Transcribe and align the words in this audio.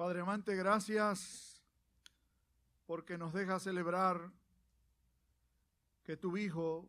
Padre 0.00 0.20
amante, 0.20 0.56
gracias 0.56 1.62
porque 2.86 3.18
nos 3.18 3.34
deja 3.34 3.60
celebrar 3.60 4.32
que 6.02 6.16
tu 6.16 6.38
Hijo, 6.38 6.88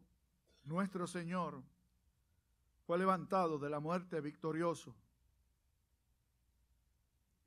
nuestro 0.63 1.05
Señor, 1.05 1.61
fue 2.85 2.97
levantado 2.97 3.59
de 3.59 3.69
la 3.69 3.81
muerte 3.81 4.21
victorioso 4.21 4.95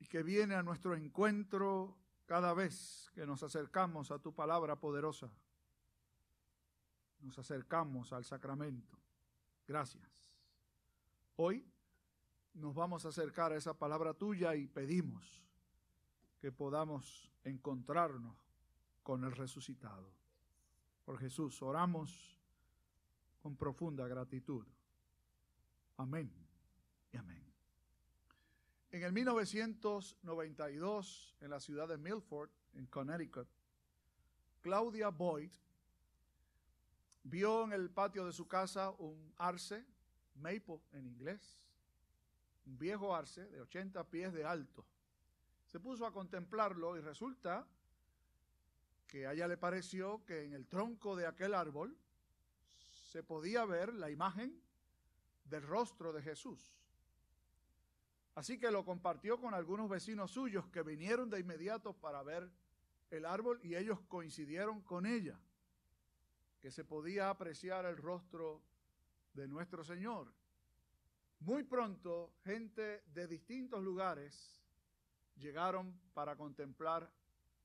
y 0.00 0.06
que 0.06 0.22
viene 0.22 0.54
a 0.54 0.62
nuestro 0.62 0.94
encuentro 0.96 1.96
cada 2.26 2.52
vez 2.52 3.10
que 3.14 3.24
nos 3.24 3.42
acercamos 3.42 4.10
a 4.10 4.18
tu 4.18 4.34
palabra 4.34 4.76
poderosa. 4.76 5.30
Nos 7.20 7.38
acercamos 7.38 8.12
al 8.12 8.26
sacramento. 8.26 8.98
Gracias. 9.66 10.30
Hoy 11.36 11.66
nos 12.52 12.74
vamos 12.74 13.06
a 13.06 13.08
acercar 13.08 13.52
a 13.52 13.56
esa 13.56 13.72
palabra 13.72 14.12
tuya 14.12 14.54
y 14.56 14.66
pedimos 14.66 15.40
que 16.44 16.52
podamos 16.52 17.32
encontrarnos 17.42 18.36
con 19.02 19.24
el 19.24 19.32
resucitado. 19.32 20.12
Por 21.06 21.18
Jesús, 21.18 21.62
oramos 21.62 22.38
con 23.38 23.56
profunda 23.56 24.06
gratitud. 24.06 24.66
Amén 25.96 26.30
y 27.10 27.16
amén. 27.16 27.42
En 28.90 29.04
el 29.04 29.14
1992, 29.14 31.34
en 31.40 31.48
la 31.48 31.60
ciudad 31.60 31.88
de 31.88 31.96
Milford, 31.96 32.50
en 32.74 32.84
Connecticut, 32.88 33.48
Claudia 34.60 35.08
Boyd 35.08 35.50
vio 37.22 37.64
en 37.64 37.72
el 37.72 37.88
patio 37.88 38.26
de 38.26 38.34
su 38.34 38.46
casa 38.46 38.90
un 38.90 39.32
arce, 39.38 39.86
maple 40.34 40.82
en 40.92 41.06
inglés, 41.06 41.58
un 42.66 42.76
viejo 42.76 43.16
arce 43.16 43.46
de 43.46 43.62
80 43.62 44.10
pies 44.10 44.34
de 44.34 44.44
alto, 44.44 44.84
se 45.74 45.80
puso 45.80 46.06
a 46.06 46.12
contemplarlo 46.12 46.96
y 46.96 47.00
resulta 47.00 47.66
que 49.08 49.26
a 49.26 49.32
ella 49.32 49.48
le 49.48 49.56
pareció 49.56 50.24
que 50.24 50.44
en 50.44 50.52
el 50.52 50.68
tronco 50.68 51.16
de 51.16 51.26
aquel 51.26 51.52
árbol 51.52 51.98
se 53.10 53.24
podía 53.24 53.64
ver 53.64 53.92
la 53.92 54.08
imagen 54.08 54.62
del 55.46 55.64
rostro 55.64 56.12
de 56.12 56.22
Jesús. 56.22 56.76
Así 58.36 58.56
que 58.56 58.70
lo 58.70 58.84
compartió 58.84 59.40
con 59.40 59.52
algunos 59.52 59.90
vecinos 59.90 60.30
suyos 60.30 60.64
que 60.68 60.84
vinieron 60.84 61.28
de 61.28 61.40
inmediato 61.40 61.92
para 61.92 62.22
ver 62.22 62.48
el 63.10 63.26
árbol 63.26 63.58
y 63.64 63.74
ellos 63.74 63.98
coincidieron 64.06 64.80
con 64.80 65.06
ella, 65.06 65.40
que 66.60 66.70
se 66.70 66.84
podía 66.84 67.30
apreciar 67.30 67.84
el 67.84 67.96
rostro 67.96 68.62
de 69.32 69.48
nuestro 69.48 69.82
Señor. 69.82 70.32
Muy 71.40 71.64
pronto, 71.64 72.32
gente 72.44 73.02
de 73.12 73.26
distintos 73.26 73.82
lugares 73.82 74.63
llegaron 75.36 75.98
para 76.12 76.36
contemplar 76.36 77.10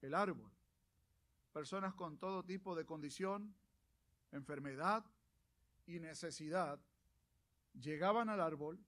el 0.01 0.13
árbol. 0.13 0.51
Personas 1.53 1.93
con 1.93 2.17
todo 2.17 2.43
tipo 2.43 2.75
de 2.75 2.85
condición, 2.85 3.55
enfermedad 4.31 5.05
y 5.85 5.99
necesidad 5.99 6.79
llegaban 7.73 8.29
al 8.29 8.41
árbol 8.41 8.79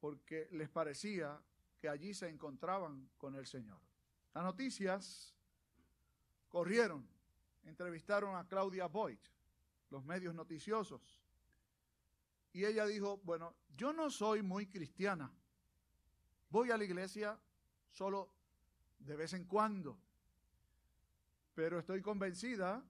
porque 0.00 0.48
les 0.52 0.68
parecía 0.68 1.40
que 1.78 1.88
allí 1.88 2.14
se 2.14 2.28
encontraban 2.28 3.10
con 3.16 3.34
el 3.34 3.46
Señor. 3.46 3.80
Las 4.34 4.44
noticias 4.44 5.34
corrieron, 6.48 7.08
entrevistaron 7.64 8.36
a 8.36 8.46
Claudia 8.46 8.86
Boyd, 8.86 9.18
los 9.90 10.04
medios 10.04 10.34
noticiosos, 10.34 11.22
y 12.52 12.64
ella 12.64 12.86
dijo, 12.86 13.18
bueno, 13.24 13.54
yo 13.76 13.92
no 13.92 14.10
soy 14.10 14.42
muy 14.42 14.66
cristiana, 14.66 15.32
voy 16.50 16.70
a 16.70 16.76
la 16.76 16.84
iglesia 16.84 17.38
solo 17.94 18.28
de 18.98 19.16
vez 19.16 19.32
en 19.32 19.44
cuando. 19.44 19.96
Pero 21.54 21.78
estoy 21.78 22.02
convencida 22.02 22.84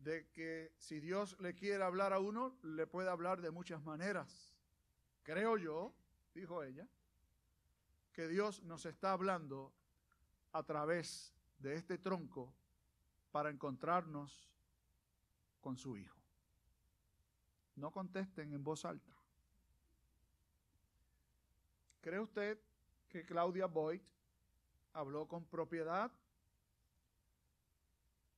de 0.00 0.28
que 0.30 0.72
si 0.78 1.00
Dios 1.00 1.36
le 1.40 1.54
quiere 1.54 1.82
hablar 1.82 2.12
a 2.12 2.18
uno, 2.18 2.56
le 2.62 2.86
puede 2.86 3.08
hablar 3.08 3.40
de 3.40 3.50
muchas 3.50 3.82
maneras. 3.82 4.52
Creo 5.22 5.56
yo, 5.56 5.94
dijo 6.34 6.62
ella, 6.62 6.86
que 8.12 8.26
Dios 8.26 8.62
nos 8.64 8.84
está 8.84 9.12
hablando 9.12 9.72
a 10.52 10.62
través 10.64 11.32
de 11.58 11.74
este 11.74 11.98
tronco 11.98 12.52
para 13.30 13.50
encontrarnos 13.50 14.50
con 15.60 15.76
su 15.76 15.96
Hijo. 15.96 16.18
No 17.76 17.92
contesten 17.92 18.52
en 18.52 18.64
voz 18.64 18.84
alta. 18.84 19.12
¿Cree 22.00 22.18
usted 22.18 22.58
que 23.08 23.24
Claudia 23.24 23.66
Boyd 23.66 24.00
habló 24.92 25.26
con 25.26 25.44
propiedad, 25.44 26.10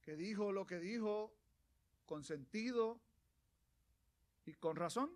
que 0.02 0.16
dijo 0.16 0.52
lo 0.52 0.66
que 0.66 0.78
dijo 0.78 1.32
con 2.06 2.24
sentido 2.24 3.00
y 4.46 4.54
con 4.54 4.76
razón. 4.76 5.10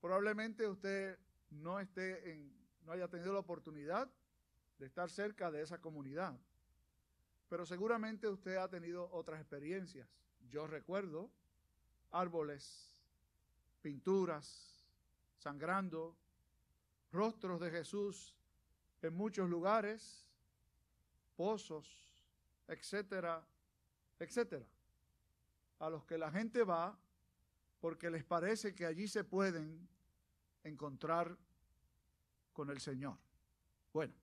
Probablemente 0.00 0.66
usted 0.66 1.18
no 1.50 1.80
esté 1.80 2.56
no 2.84 2.92
haya 2.92 3.08
tenido 3.08 3.34
la 3.34 3.40
oportunidad 3.40 4.10
de 4.78 4.86
estar 4.86 5.10
cerca 5.10 5.50
de 5.50 5.60
esa 5.60 5.78
comunidad, 5.78 6.38
pero 7.50 7.66
seguramente 7.66 8.28
usted 8.28 8.56
ha 8.56 8.68
tenido 8.68 9.10
otras 9.12 9.40
experiencias. 9.40 10.08
Yo 10.48 10.66
recuerdo 10.66 11.30
árboles, 12.10 12.88
pinturas, 13.82 14.86
sangrando, 15.36 16.16
rostros 17.12 17.60
de 17.60 17.70
Jesús 17.70 18.34
en 19.02 19.14
muchos 19.14 19.48
lugares, 19.48 20.26
pozos, 21.36 21.86
etcétera, 22.66 23.46
etcétera, 24.18 24.66
a 25.78 25.88
los 25.88 26.04
que 26.04 26.18
la 26.18 26.30
gente 26.30 26.64
va 26.64 26.98
porque 27.80 28.10
les 28.10 28.24
parece 28.24 28.74
que 28.74 28.86
allí 28.86 29.06
se 29.06 29.24
pueden 29.24 29.88
encontrar 30.64 31.36
con 32.52 32.70
el 32.70 32.80
Señor. 32.80 33.16
Bueno, 33.92 34.14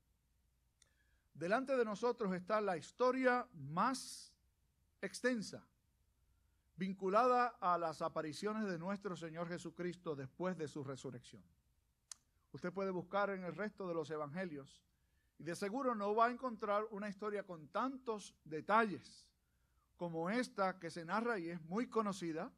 delante 1.33 1.75
de 1.77 1.85
nosotros 1.85 2.33
está 2.33 2.59
la 2.59 2.77
historia 2.77 3.47
más 3.53 4.33
extensa 5.01 5.65
vinculada 6.77 7.55
a 7.61 7.77
las 7.77 8.01
apariciones 8.01 8.65
de 8.65 8.77
nuestro 8.77 9.15
Señor 9.15 9.47
Jesucristo 9.47 10.15
después 10.15 10.57
de 10.57 10.67
su 10.67 10.83
resurrección. 10.83 11.41
Usted 12.55 12.71
puede 12.71 12.89
buscar 12.89 13.31
en 13.31 13.43
el 13.43 13.53
resto 13.53 13.85
de 13.85 13.93
los 13.93 14.09
evangelios 14.09 14.81
y 15.37 15.43
de 15.43 15.57
seguro 15.57 15.93
no 15.93 16.15
va 16.15 16.27
a 16.27 16.31
encontrar 16.31 16.85
una 16.91 17.09
historia 17.09 17.43
con 17.43 17.67
tantos 17.67 18.33
detalles 18.45 19.27
como 19.97 20.29
esta 20.29 20.79
que 20.79 20.89
se 20.89 21.03
narra 21.03 21.37
y 21.37 21.49
es 21.49 21.61
muy 21.63 21.89
conocida, 21.89 22.49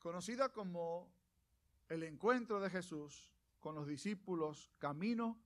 conocida 0.00 0.48
como 0.48 1.12
el 1.90 2.04
encuentro 2.04 2.58
de 2.58 2.70
Jesús 2.70 3.30
con 3.60 3.74
los 3.74 3.86
discípulos 3.86 4.70
camino 4.78 5.38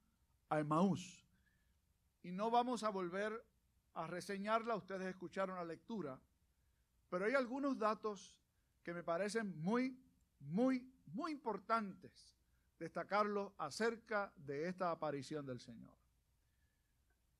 a 0.48 0.60
Emaús. 0.60 1.26
Y 2.22 2.30
no 2.30 2.52
vamos 2.52 2.84
a 2.84 2.90
volver 2.90 3.44
a 3.94 4.06
reseñarla, 4.06 4.76
ustedes 4.76 5.08
escucharon 5.08 5.56
la 5.56 5.64
lectura, 5.64 6.20
pero 7.10 7.24
hay 7.24 7.34
algunos 7.34 7.76
datos 7.76 8.38
que 8.84 8.94
me 8.94 9.02
parecen 9.02 9.60
muy, 9.60 9.98
muy, 10.38 10.88
muy 11.06 11.32
importantes 11.32 12.36
destacarlo 12.78 13.54
acerca 13.58 14.32
de 14.36 14.68
esta 14.68 14.90
aparición 14.90 15.46
del 15.46 15.60
Señor. 15.60 15.94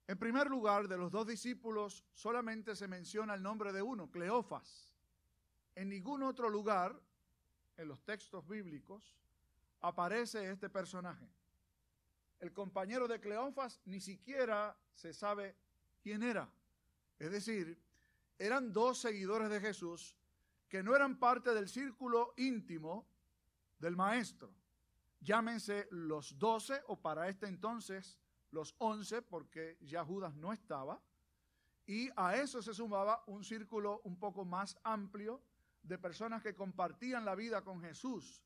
En 0.08 0.18
primer 0.18 0.48
lugar, 0.48 0.86
de 0.88 0.96
los 0.96 1.10
dos 1.10 1.26
discípulos 1.26 2.04
solamente 2.14 2.76
se 2.76 2.86
menciona 2.86 3.34
el 3.34 3.42
nombre 3.42 3.72
de 3.72 3.82
uno, 3.82 4.10
Cleofas. 4.10 4.94
En 5.74 5.88
ningún 5.88 6.22
otro 6.22 6.48
lugar, 6.48 6.98
en 7.76 7.88
los 7.88 8.02
textos 8.04 8.46
bíblicos, 8.46 9.16
aparece 9.80 10.50
este 10.50 10.70
personaje. 10.70 11.28
El 12.38 12.52
compañero 12.52 13.08
de 13.08 13.20
Cleofas 13.20 13.80
ni 13.84 14.00
siquiera 14.00 14.76
se 14.94 15.12
sabe 15.12 15.56
quién 16.02 16.22
era. 16.22 16.48
Es 17.18 17.30
decir, 17.30 17.78
eran 18.38 18.72
dos 18.72 18.98
seguidores 18.98 19.50
de 19.50 19.60
Jesús 19.60 20.14
que 20.68 20.82
no 20.82 20.94
eran 20.94 21.18
parte 21.18 21.52
del 21.52 21.68
círculo 21.68 22.32
íntimo 22.36 23.06
del 23.78 23.96
maestro 23.96 24.52
llámense 25.20 25.88
los 25.90 26.38
doce 26.38 26.80
o 26.86 27.00
para 27.00 27.28
este 27.28 27.46
entonces 27.46 28.18
los 28.50 28.74
once, 28.78 29.22
porque 29.22 29.76
ya 29.80 30.04
Judas 30.04 30.34
no 30.34 30.52
estaba, 30.52 31.00
y 31.86 32.10
a 32.16 32.36
eso 32.36 32.62
se 32.62 32.74
sumaba 32.74 33.22
un 33.26 33.44
círculo 33.44 34.00
un 34.04 34.18
poco 34.18 34.44
más 34.44 34.76
amplio 34.82 35.42
de 35.82 35.98
personas 35.98 36.42
que 36.42 36.54
compartían 36.54 37.24
la 37.24 37.34
vida 37.34 37.62
con 37.62 37.80
Jesús, 37.80 38.42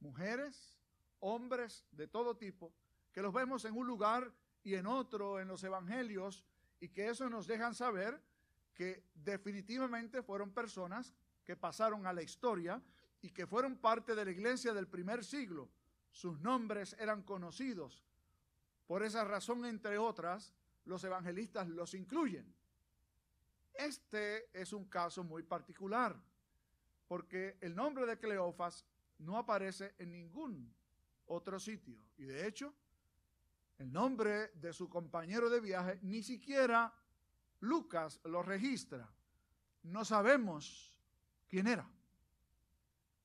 mujeres, 0.00 0.78
hombres 1.20 1.86
de 1.92 2.08
todo 2.08 2.36
tipo, 2.36 2.72
que 3.12 3.22
los 3.22 3.32
vemos 3.32 3.64
en 3.64 3.76
un 3.76 3.86
lugar 3.86 4.32
y 4.62 4.74
en 4.74 4.86
otro 4.86 5.40
en 5.40 5.48
los 5.48 5.62
evangelios, 5.62 6.44
y 6.80 6.88
que 6.88 7.08
eso 7.08 7.28
nos 7.28 7.46
dejan 7.46 7.74
saber 7.74 8.20
que 8.74 9.04
definitivamente 9.14 10.22
fueron 10.22 10.52
personas 10.52 11.14
que 11.44 11.56
pasaron 11.56 12.06
a 12.06 12.12
la 12.12 12.22
historia 12.22 12.82
y 13.20 13.30
que 13.30 13.46
fueron 13.46 13.76
parte 13.76 14.14
de 14.14 14.24
la 14.24 14.30
iglesia 14.30 14.72
del 14.72 14.88
primer 14.88 15.24
siglo 15.24 15.68
sus 16.10 16.40
nombres 16.40 16.96
eran 16.98 17.22
conocidos 17.22 18.04
Por 18.86 19.04
esa 19.04 19.24
razón, 19.24 19.64
entre 19.64 19.98
otras, 19.98 20.52
los 20.84 21.04
evangelistas 21.04 21.68
los 21.68 21.94
incluyen. 21.94 22.52
Este 23.72 24.50
es 24.52 24.72
un 24.72 24.86
caso 24.86 25.22
muy 25.22 25.44
particular, 25.44 26.20
porque 27.06 27.56
el 27.60 27.76
nombre 27.76 28.04
de 28.04 28.18
Cleofas 28.18 28.84
no 29.18 29.38
aparece 29.38 29.94
en 29.98 30.10
ningún 30.10 30.74
otro 31.26 31.60
sitio. 31.60 31.96
Y 32.18 32.24
de 32.24 32.48
hecho, 32.48 32.74
el 33.78 33.92
nombre 33.92 34.48
de 34.54 34.72
su 34.72 34.88
compañero 34.88 35.48
de 35.48 35.60
viaje 35.60 36.00
ni 36.02 36.24
siquiera 36.24 36.92
Lucas 37.60 38.20
lo 38.24 38.42
registra. 38.42 39.08
No 39.84 40.04
sabemos 40.04 41.00
quién 41.48 41.68
era. 41.68 41.88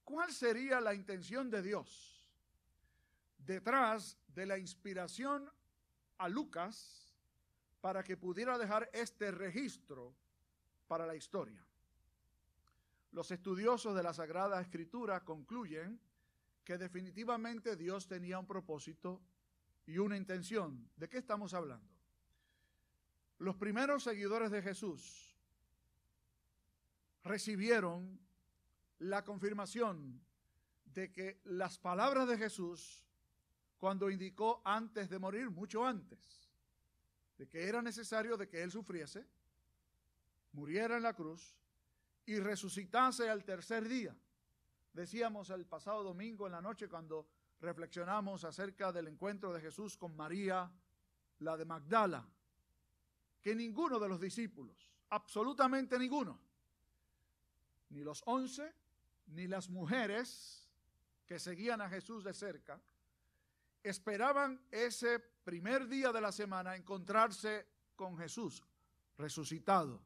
¿Cuál 0.04 0.32
sería 0.32 0.80
la 0.80 0.94
intención 0.94 1.50
de 1.50 1.64
Dios 1.64 2.15
detrás 3.46 4.18
de 4.28 4.46
la 4.46 4.58
inspiración 4.58 5.50
a 6.18 6.30
Lucas 6.30 7.16
para 7.82 8.04
que 8.04 8.18
pudiera 8.18 8.58
dejar 8.58 8.90
este 8.94 9.32
registro 9.32 10.16
para 10.88 11.06
la 11.06 11.16
historia? 11.16 11.66
Los 13.12 13.32
estudiosos 13.32 13.96
de 13.96 14.04
la 14.04 14.14
Sagrada 14.14 14.60
Escritura 14.60 15.24
concluyen 15.24 16.00
que 16.66 16.78
definitivamente 16.78 17.76
Dios 17.76 18.08
tenía 18.08 18.40
un 18.40 18.48
propósito 18.48 19.22
y 19.86 20.00
una 20.00 20.18
intención. 20.18 20.90
¿De 20.98 21.08
qué 21.08 21.20
estamos 21.20 21.54
hablando? 21.54 21.88
Los 23.38 23.56
primeros 23.56 24.04
seguidores 24.04 24.50
de 24.50 24.62
Jesús 24.62 25.38
recibieron 27.24 28.20
la 29.00 29.24
confirmación 29.24 30.22
de 30.86 31.12
que 31.12 31.40
las 31.44 31.78
palabras 31.78 32.28
de 32.28 32.38
Jesús, 32.38 33.05
cuando 33.78 34.10
indicó 34.10 34.62
antes 34.64 35.10
de 35.10 35.20
morir, 35.20 35.50
mucho 35.50 35.86
antes, 35.86 36.50
de 37.38 37.48
que 37.48 37.68
era 37.68 37.82
necesario 37.82 38.38
de 38.38 38.48
que 38.48 38.64
Él 38.64 38.72
sufriese, 38.72 39.26
muriera 40.54 40.98
en 40.98 41.04
la 41.04 41.14
cruz 41.14 41.56
y 42.26 42.40
resucitase 42.40 43.30
al 43.30 43.44
tercer 43.44 43.88
día. 43.88 44.16
Decíamos 44.94 45.50
el 45.50 45.66
pasado 45.66 46.04
domingo 46.04 46.46
en 46.46 46.54
la 46.54 46.62
noche 46.62 46.88
cuando 46.88 47.28
reflexionamos 47.60 48.44
acerca 48.44 48.92
del 48.92 49.08
encuentro 49.08 49.52
de 49.54 49.62
Jesús 49.62 49.98
con 49.98 50.16
María, 50.16 50.72
la 51.40 51.58
de 51.58 51.66
Magdala, 51.66 52.26
que 53.42 53.54
ninguno 53.54 54.00
de 54.00 54.08
los 54.08 54.20
discípulos, 54.20 54.92
absolutamente 55.10 56.00
ninguno, 56.00 56.40
ni 57.90 58.04
los 58.04 58.24
once, 58.26 58.74
ni 59.28 59.48
las 59.48 59.70
mujeres 59.70 60.70
que 61.26 61.40
seguían 61.40 61.82
a 61.82 61.90
Jesús 61.90 62.24
de 62.24 62.34
cerca, 62.34 62.80
esperaban 63.90 64.60
ese 64.72 65.20
primer 65.20 65.88
día 65.88 66.12
de 66.12 66.22
la 66.22 66.32
semana 66.32 66.76
encontrarse 66.76 67.68
con 67.96 68.18
Jesús 68.18 68.64
resucitado. 69.18 70.02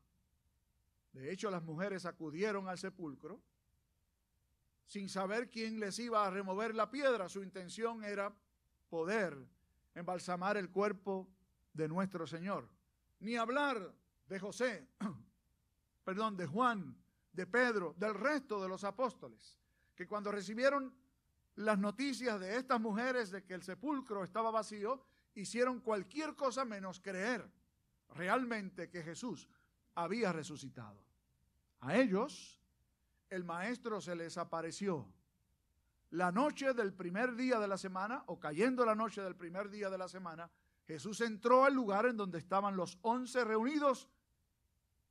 De 1.13 1.31
hecho, 1.31 1.49
las 1.49 1.63
mujeres 1.63 2.05
acudieron 2.05 2.67
al 2.67 2.77
sepulcro 2.77 3.41
sin 4.85 5.07
saber 5.07 5.49
quién 5.49 5.79
les 5.79 5.97
iba 5.99 6.25
a 6.25 6.29
remover 6.29 6.75
la 6.75 6.89
piedra. 6.89 7.29
Su 7.29 7.41
intención 7.41 8.03
era 8.03 8.33
poder 8.89 9.37
embalsamar 9.95 10.57
el 10.57 10.69
cuerpo 10.69 11.27
de 11.73 11.87
nuestro 11.87 12.27
Señor. 12.27 12.67
Ni 13.19 13.35
hablar 13.35 13.93
de 14.27 14.39
José, 14.39 14.87
perdón, 16.03 16.37
de 16.37 16.47
Juan, 16.47 16.97
de 17.33 17.45
Pedro, 17.45 17.95
del 17.97 18.13
resto 18.13 18.61
de 18.61 18.67
los 18.67 18.83
apóstoles, 18.83 19.57
que 19.95 20.07
cuando 20.07 20.31
recibieron 20.31 20.93
las 21.59 21.77
noticias 21.77 22.39
de 22.39 22.55
estas 22.55 22.79
mujeres 22.79 23.31
de 23.31 23.43
que 23.43 23.53
el 23.53 23.63
sepulcro 23.63 24.23
estaba 24.23 24.49
vacío, 24.49 25.03
hicieron 25.35 25.81
cualquier 25.81 26.33
cosa 26.33 26.63
menos 26.63 27.01
creer 27.01 27.51
realmente 28.15 28.89
que 28.89 29.03
Jesús 29.03 29.49
había 29.95 30.31
resucitado. 30.31 31.03
A 31.81 31.97
ellos 31.97 32.61
el 33.29 33.43
maestro 33.43 33.99
se 33.99 34.15
les 34.15 34.37
apareció 34.37 35.05
la 36.11 36.31
noche 36.31 36.73
del 36.73 36.93
primer 36.93 37.35
día 37.35 37.59
de 37.59 37.67
la 37.67 37.77
semana, 37.77 38.23
o 38.27 38.39
cayendo 38.39 38.85
la 38.85 38.95
noche 38.95 39.21
del 39.21 39.35
primer 39.35 39.69
día 39.69 39.89
de 39.89 39.97
la 39.97 40.07
semana, 40.07 40.49
Jesús 40.87 41.19
entró 41.19 41.65
al 41.65 41.73
lugar 41.73 42.05
en 42.05 42.15
donde 42.15 42.39
estaban 42.39 42.77
los 42.77 42.97
once 43.01 43.43
reunidos 43.43 44.07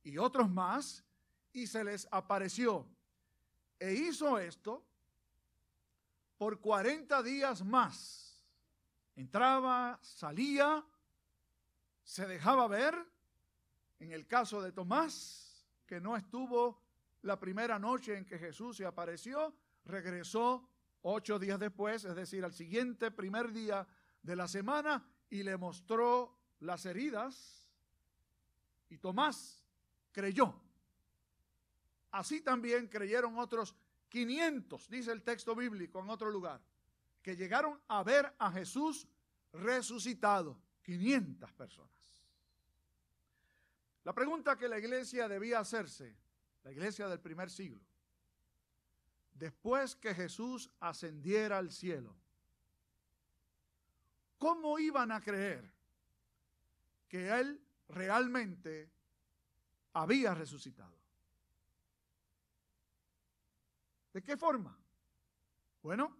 y 0.01 0.17
otros 0.17 0.49
más, 0.49 1.05
y 1.53 1.67
se 1.67 1.83
les 1.83 2.07
apareció. 2.11 2.87
E 3.79 3.93
hizo 3.93 4.39
esto 4.39 4.88
por 6.39 6.61
40 6.61 7.21
días 7.21 7.65
más. 7.65 8.41
Entraba, 9.17 9.99
salía, 10.01 10.83
se 12.01 12.25
dejaba 12.25 12.65
ver. 12.69 12.95
En 13.99 14.13
el 14.13 14.25
caso 14.25 14.61
de 14.61 14.71
Tomás, 14.71 15.67
que 15.85 15.99
no 15.99 16.15
estuvo 16.15 16.81
la 17.23 17.37
primera 17.37 17.77
noche 17.77 18.17
en 18.17 18.25
que 18.25 18.39
Jesús 18.39 18.77
se 18.77 18.85
apareció, 18.85 19.53
regresó 19.83 20.69
ocho 21.01 21.37
días 21.37 21.59
después, 21.59 22.05
es 22.05 22.15
decir, 22.15 22.45
al 22.45 22.53
siguiente 22.53 23.11
primer 23.11 23.51
día 23.51 23.85
de 24.23 24.37
la 24.37 24.47
semana, 24.47 25.05
y 25.29 25.43
le 25.43 25.57
mostró 25.57 26.37
las 26.61 26.85
heridas, 26.85 27.67
y 28.89 28.97
Tomás 28.97 29.61
creyó. 30.13 30.55
Así 32.11 32.39
también 32.39 32.87
creyeron 32.87 33.37
otros 33.37 33.75
500, 34.09 34.89
dice 34.89 35.11
el 35.11 35.23
texto 35.23 35.55
bíblico 35.55 35.99
en 35.99 36.09
otro 36.09 36.29
lugar, 36.29 36.61
que 37.21 37.35
llegaron 37.35 37.79
a 37.87 38.03
ver 38.03 38.33
a 38.37 38.51
Jesús 38.51 39.07
resucitado. 39.53 40.59
500 40.83 41.53
personas. 41.53 41.91
La 44.03 44.13
pregunta 44.13 44.57
que 44.57 44.67
la 44.67 44.79
iglesia 44.79 45.27
debía 45.27 45.59
hacerse 45.59 46.17
la 46.63 46.71
iglesia 46.71 47.07
del 47.07 47.19
primer 47.19 47.51
siglo, 47.51 47.81
después 49.33 49.95
que 49.95 50.15
Jesús 50.15 50.71
ascendiera 50.79 51.59
al 51.59 51.71
cielo, 51.71 52.15
¿cómo 54.37 54.79
iban 54.79 55.11
a 55.11 55.21
creer 55.21 55.71
que 57.07 57.29
Él 57.39 57.61
realmente 57.87 58.89
había 59.93 60.33
resucitado? 60.33 60.98
¿De 64.13 64.23
qué 64.23 64.37
forma? 64.37 64.77
Bueno, 65.81 66.15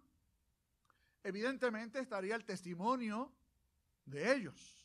evidentemente 1.22 1.98
estaría 1.98 2.34
el 2.36 2.44
testimonio 2.44 3.32
de 4.04 4.34
ellos. 4.34 4.76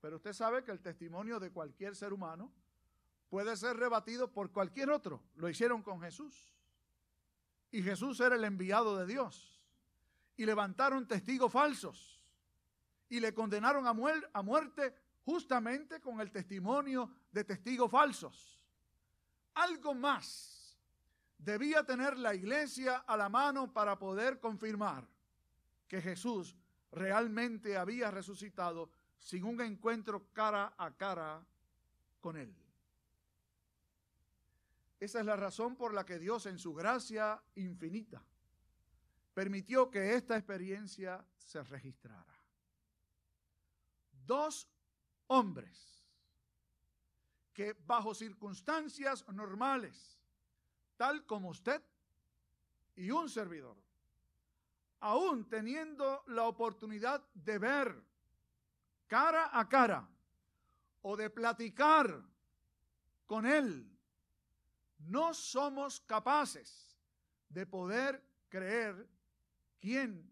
Pero 0.00 0.16
usted 0.16 0.32
sabe 0.32 0.62
que 0.62 0.72
el 0.72 0.80
testimonio 0.80 1.40
de 1.40 1.50
cualquier 1.50 1.96
ser 1.96 2.12
humano 2.12 2.52
puede 3.28 3.56
ser 3.56 3.76
rebatido 3.76 4.32
por 4.32 4.52
cualquier 4.52 4.90
otro. 4.90 5.22
Lo 5.34 5.48
hicieron 5.48 5.82
con 5.82 6.00
Jesús. 6.00 6.54
Y 7.70 7.82
Jesús 7.82 8.20
era 8.20 8.36
el 8.36 8.44
enviado 8.44 8.96
de 8.96 9.06
Dios. 9.06 9.60
Y 10.36 10.46
levantaron 10.46 11.06
testigos 11.06 11.52
falsos. 11.52 12.24
Y 13.08 13.20
le 13.20 13.34
condenaron 13.34 13.86
a, 13.86 14.42
muerte 14.42 14.94
justamente 15.24 16.00
con 16.00 16.20
el 16.20 16.30
testimonio 16.30 17.10
de 17.32 17.44
testigos 17.44 17.90
falsos. 17.90 18.64
Algo 19.54 19.94
más 19.94 20.55
debía 21.38 21.84
tener 21.84 22.18
la 22.18 22.34
iglesia 22.34 22.98
a 22.98 23.16
la 23.16 23.28
mano 23.28 23.72
para 23.72 23.98
poder 23.98 24.40
confirmar 24.40 25.06
que 25.88 26.00
Jesús 26.00 26.56
realmente 26.92 27.76
había 27.76 28.10
resucitado 28.10 28.90
sin 29.18 29.44
un 29.44 29.60
encuentro 29.60 30.32
cara 30.32 30.74
a 30.76 30.90
cara 30.96 31.44
con 32.20 32.36
él. 32.36 32.54
Esa 34.98 35.20
es 35.20 35.26
la 35.26 35.36
razón 35.36 35.76
por 35.76 35.92
la 35.92 36.06
que 36.06 36.18
Dios 36.18 36.46
en 36.46 36.58
su 36.58 36.74
gracia 36.74 37.42
infinita 37.54 38.22
permitió 39.34 39.90
que 39.90 40.14
esta 40.14 40.36
experiencia 40.36 41.22
se 41.36 41.62
registrara. 41.62 42.34
Dos 44.24 44.66
hombres 45.26 46.02
que 47.52 47.74
bajo 47.86 48.14
circunstancias 48.14 49.26
normales, 49.28 50.18
tal 50.96 51.24
como 51.26 51.50
usted 51.50 51.82
y 52.94 53.10
un 53.10 53.28
servidor, 53.28 53.76
aún 55.00 55.48
teniendo 55.48 56.24
la 56.28 56.44
oportunidad 56.44 57.22
de 57.34 57.58
ver 57.58 58.02
cara 59.06 59.50
a 59.52 59.68
cara 59.68 60.08
o 61.02 61.16
de 61.16 61.30
platicar 61.30 62.22
con 63.26 63.46
Él 63.46 63.96
no 64.98 65.34
somos 65.34 66.00
capaces 66.00 66.96
de 67.48 67.66
poder 67.66 68.22
creer 68.48 69.08
quién 69.78 70.30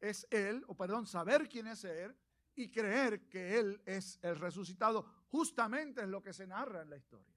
es 0.00 0.26
Él, 0.30 0.64
o 0.68 0.74
perdón, 0.74 1.06
saber 1.06 1.48
quién 1.48 1.66
es 1.66 1.84
Él 1.84 2.16
y 2.54 2.70
creer 2.70 3.28
que 3.28 3.58
Él 3.58 3.80
es 3.84 4.18
el 4.22 4.36
resucitado. 4.36 5.04
Justamente 5.28 6.02
es 6.02 6.08
lo 6.08 6.22
que 6.22 6.32
se 6.32 6.46
narra 6.46 6.82
en 6.82 6.90
la 6.90 6.96
historia. 6.96 7.35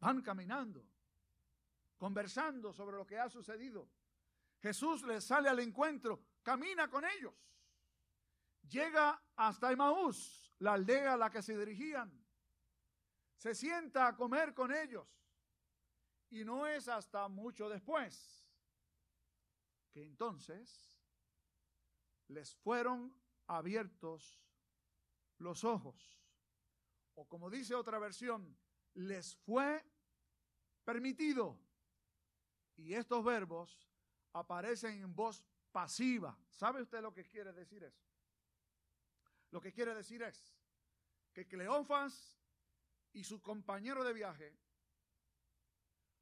Van 0.00 0.22
caminando, 0.22 0.86
conversando 1.96 2.72
sobre 2.72 2.96
lo 2.96 3.06
que 3.06 3.18
ha 3.18 3.28
sucedido. 3.28 3.88
Jesús 4.60 5.02
les 5.02 5.24
sale 5.24 5.48
al 5.48 5.60
encuentro, 5.60 6.24
camina 6.42 6.88
con 6.88 7.04
ellos. 7.04 7.34
Llega 8.68 9.22
hasta 9.36 9.72
Emaús, 9.72 10.54
la 10.58 10.74
aldea 10.74 11.14
a 11.14 11.16
la 11.16 11.30
que 11.30 11.42
se 11.42 11.56
dirigían. 11.56 12.10
Se 13.36 13.54
sienta 13.54 14.06
a 14.06 14.16
comer 14.16 14.54
con 14.54 14.72
ellos. 14.72 15.06
Y 16.30 16.44
no 16.44 16.66
es 16.66 16.88
hasta 16.88 17.28
mucho 17.28 17.68
después 17.68 18.46
que 19.90 20.04
entonces 20.04 21.02
les 22.28 22.54
fueron 22.54 23.12
abiertos 23.46 24.40
los 25.38 25.64
ojos. 25.64 26.20
O 27.14 27.26
como 27.26 27.50
dice 27.50 27.74
otra 27.74 27.98
versión, 27.98 28.56
les 28.94 29.36
fue 29.36 29.84
permitido. 30.84 31.58
Y 32.76 32.94
estos 32.94 33.24
verbos 33.24 33.88
aparecen 34.32 35.02
en 35.02 35.14
voz 35.14 35.44
pasiva. 35.72 36.36
¿Sabe 36.48 36.82
usted 36.82 37.00
lo 37.00 37.12
que 37.12 37.24
quiere 37.24 37.52
decir 37.52 37.84
eso? 37.84 38.02
Lo 39.50 39.60
que 39.60 39.72
quiere 39.72 39.94
decir 39.94 40.22
es 40.22 40.56
que 41.32 41.46
Cleofas 41.46 42.38
y 43.12 43.24
su 43.24 43.40
compañero 43.40 44.04
de 44.04 44.12
viaje 44.12 44.56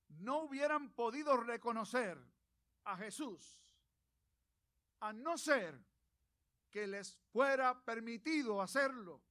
no 0.08 0.42
hubieran 0.44 0.94
podido 0.94 1.36
reconocer 1.36 2.18
a 2.84 2.96
Jesús 2.96 3.62
a 5.00 5.12
no 5.12 5.38
ser 5.38 5.78
que 6.70 6.86
les 6.86 7.14
fuera 7.32 7.84
permitido 7.84 8.60
hacerlo, 8.60 9.22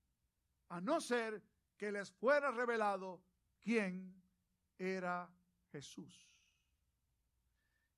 a 0.70 0.82
no 0.82 1.02
ser 1.02 1.42
que 1.78 1.92
les 1.92 2.12
fuera 2.12 2.52
revelado 2.52 3.24
quién 3.68 4.16
era 4.80 5.30
Jesús. 5.74 6.26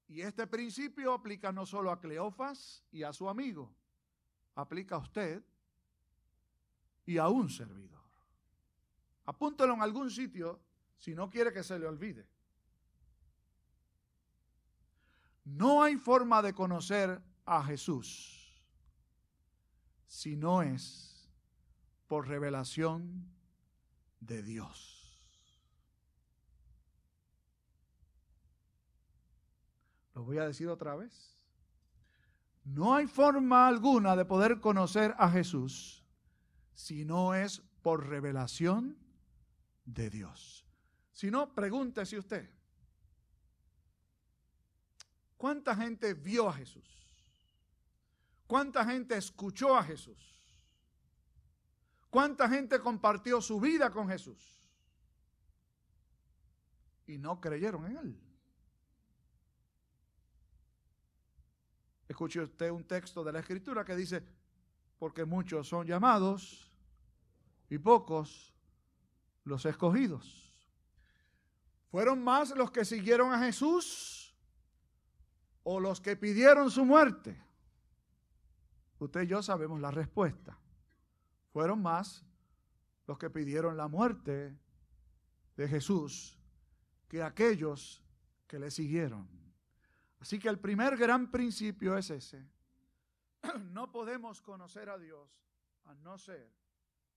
Y 0.08 0.22
este 0.22 0.48
principio 0.48 1.14
aplica 1.14 1.52
no 1.52 1.64
solo 1.64 1.92
a 1.92 2.00
Cleofas 2.00 2.84
y 2.92 3.04
a 3.04 3.14
su 3.14 3.30
amigo, 3.30 3.72
aplica 4.56 4.96
a 4.96 4.98
usted 4.98 5.44
y 7.06 7.20
a 7.20 7.28
un 7.28 7.52
servidor. 7.52 8.10
Apúntelo 9.26 9.76
en 9.76 9.84
algún 9.84 10.10
sitio 10.10 10.60
si 10.98 11.14
no 11.14 11.30
quiere 11.30 11.54
que 11.54 11.62
se 11.62 11.78
le 11.78 11.86
olvide. 11.86 12.28
No 15.46 15.84
hay 15.84 15.98
forma 15.98 16.42
de 16.42 16.56
conocer 16.56 17.22
a 17.46 17.64
Jesús 17.64 18.60
si 20.08 20.36
no 20.36 20.64
es 20.64 21.30
por 22.08 22.28
revelación 22.28 23.32
de 24.20 24.42
Dios. 24.42 24.99
Lo 30.20 30.26
voy 30.26 30.38
a 30.38 30.48
decir 30.48 30.68
otra 30.68 30.98
vez. 30.98 31.40
No 32.66 32.94
hay 32.94 33.08
forma 33.08 33.70
alguna 33.70 34.18
de 34.18 34.26
poder 34.26 34.60
conocer 34.60 35.16
a 35.18 35.30
Jesús 35.30 36.04
si 36.74 37.06
no 37.06 37.34
es 37.34 37.62
por 37.82 38.06
revelación 38.06 38.98
de 39.86 40.10
Dios. 40.10 40.66
Si 41.14 41.32
no, 41.32 41.56
pregúntese 41.56 42.18
usted. 42.18 42.50
¿Cuánta 45.38 45.74
gente 45.74 46.14
vio 46.16 46.50
a 46.50 46.54
Jesús? 46.54 47.08
¿Cuánta 48.46 48.84
gente 48.84 49.16
escuchó 49.16 49.78
a 49.78 49.84
Jesús? 49.84 50.54
¿Cuánta 52.10 52.50
gente 52.50 52.82
compartió 52.82 53.40
su 53.40 53.58
vida 53.62 53.90
con 53.90 54.10
Jesús? 54.10 54.62
Y 57.08 57.18
no 57.18 57.40
creyeron 57.40 57.86
en 57.86 57.98
Él. 58.00 58.29
Escuche 62.10 62.42
usted 62.42 62.72
un 62.72 62.84
texto 62.86 63.24
de 63.24 63.32
la 63.32 63.39
Escritura 63.39 63.86
que 63.86 63.96
dice, 63.96 64.24
porque 64.98 65.24
muchos 65.25 65.68
son 65.68 65.86
llamados 65.86 66.72
y 67.70 67.78
pocos 67.78 68.51
los 69.44 69.63
escogidos. 69.66 70.51
¿Fueron 71.92 72.24
más 72.24 72.50
los 72.58 72.72
que 72.72 72.84
siguieron 72.84 73.32
a 73.32 73.39
Jesús 73.39 74.36
o 75.63 75.80
los 75.80 76.01
que 76.01 76.16
pidieron 76.16 76.72
su 76.72 76.84
muerte? 76.84 77.39
Usted 78.98 79.22
y 79.22 79.28
yo 79.28 79.44
sabemos 79.44 79.80
la 79.80 79.92
respuesta. 79.92 80.58
Fueron 81.54 81.80
más 81.80 82.25
los 83.06 83.20
que 83.20 83.30
pidieron 83.30 83.78
la 83.78 83.88
muerte 83.88 84.58
de 85.56 85.68
Jesús 85.68 86.39
que 87.08 87.22
aquellos 87.22 88.04
que 88.48 88.58
le 88.58 88.72
siguieron. 88.72 89.38
Así 90.20 90.38
que 90.38 90.50
el 90.50 90.60
primer 90.60 90.98
gran 90.98 91.32
principio 91.32 91.98
es 91.98 92.10
ese. 92.10 92.46
No 93.72 93.92
podemos 93.92 94.42
conocer 94.42 94.90
a 94.90 94.98
Dios 94.98 95.30
a 95.86 95.96
no 95.96 96.18
ser 96.18 96.52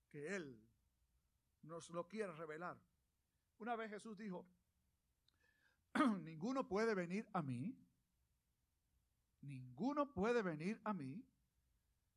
que 0.09 0.37
Él 0.37 0.62
nos 1.62 1.90
lo 1.90 2.06
quiera 2.06 2.32
revelar. 2.32 2.80
Una 3.59 3.75
vez 3.75 3.90
Jesús 3.90 4.16
dijo, 4.18 4.47
ninguno 6.21 6.68
puede 6.68 6.94
venir 6.94 7.28
a 7.32 7.42
mí, 7.42 7.76
ninguno 9.40 10.12
puede 10.12 10.42
venir 10.42 10.80
a 10.85 10.92
mí 10.92 11.25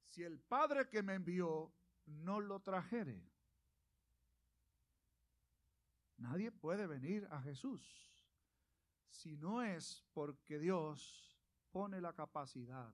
si 0.09 0.23
el 0.23 0.39
Padre 0.39 0.87
que 0.87 1.01
me 1.01 1.15
envió 1.15 1.73
no 2.05 2.39
lo 2.39 2.61
trajere. 2.61 3.27
Nadie 6.17 6.51
puede 6.51 6.87
venir 6.87 7.27
a 7.31 7.41
Jesús 7.41 8.14
si 9.15 9.37
no 9.37 9.63
es 9.63 10.03
porque 10.13 10.59
Dios 10.59 11.39
pone 11.71 12.01
la 12.01 12.13
capacidad 12.13 12.93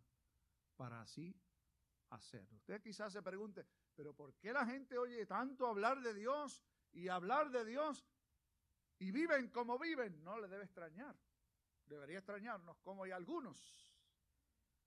para 0.75 1.01
así 1.01 1.35
hacerlo. 2.09 2.57
Usted 2.57 2.81
quizás 2.81 3.11
se 3.11 3.21
pregunte, 3.21 3.65
pero 3.95 4.13
¿por 4.13 4.35
qué 4.35 4.53
la 4.53 4.65
gente 4.65 4.97
oye 4.97 5.25
tanto 5.25 5.67
hablar 5.67 6.01
de 6.01 6.13
Dios 6.13 6.63
y 6.91 7.07
hablar 7.07 7.49
de 7.49 7.65
Dios 7.65 8.05
y 8.99 9.11
viven 9.11 9.49
como 9.49 9.79
viven? 9.79 10.23
No 10.23 10.39
le 10.39 10.47
debe 10.47 10.63
extrañar. 10.63 11.17
Debería 11.85 12.19
extrañarnos 12.19 12.77
como 12.79 13.03
hay 13.03 13.11
algunos 13.11 13.91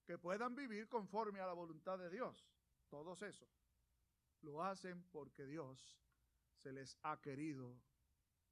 que 0.04 0.18
puedan 0.18 0.54
vivir 0.54 0.88
conforme 0.88 1.40
a 1.40 1.46
la 1.46 1.52
voluntad 1.52 1.98
de 1.98 2.10
Dios. 2.10 2.48
Todos 2.88 3.22
esos 3.22 3.48
lo 4.42 4.62
hacen 4.62 5.02
porque 5.10 5.46
Dios 5.46 5.98
se 6.54 6.72
les 6.72 6.96
ha 7.02 7.20
querido 7.20 7.80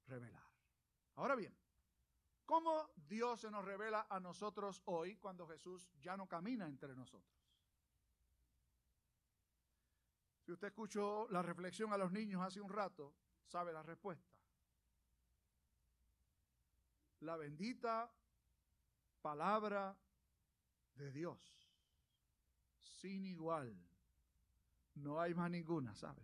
revelar. 0.07 0.51
Ahora 1.15 1.37
bien, 1.37 1.55
¿cómo 2.45 2.91
Dios 3.09 3.41
se 3.41 3.51
nos 3.51 3.65
revela 3.65 4.07
a 4.09 4.21
nosotros 4.21 4.83
hoy 4.87 5.17
cuando 5.17 5.47
Jesús 5.47 5.91
ya 6.01 6.17
no 6.17 6.27
camina 6.27 6.67
entre 6.67 6.95
nosotros? 6.95 7.43
Si 10.45 10.53
usted 10.53 10.69
escuchó 10.69 11.29
la 11.31 11.43
reflexión 11.43 11.93
a 11.93 11.97
los 11.97 12.11
niños 12.11 12.43
hace 12.43 12.61
un 12.61 12.69
rato, 12.69 13.15
sabe 13.47 13.73
la 13.73 13.83
respuesta. 13.83 14.29
La 17.21 17.37
bendita 17.37 18.13
palabra 19.21 19.97
de 20.95 21.13
Dios, 21.13 21.39
sin 22.79 23.25
igual. 23.25 23.75
No 24.95 25.21
hay 25.21 25.33
más 25.33 25.51
ninguna, 25.51 25.95
¿sabe? 25.95 26.23